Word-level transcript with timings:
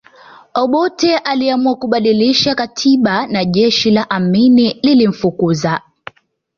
Obote 0.53 1.17
aliamua 1.17 1.75
kubadilisha 1.75 2.55
katiba 2.55 3.27
na 3.27 3.45
jeshi 3.45 3.91
la 3.91 4.09
Amini 4.09 4.73
lilimfukuza 4.81 5.81